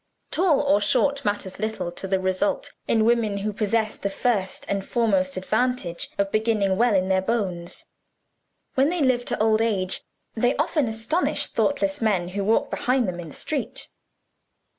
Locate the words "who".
3.37-3.53, 12.29-12.43